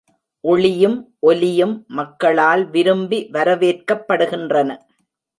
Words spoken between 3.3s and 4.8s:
வரவேற்கப்படுகின்றன.